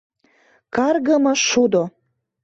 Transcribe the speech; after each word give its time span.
—Каргыме 0.75 1.33
шудо! 1.47 1.83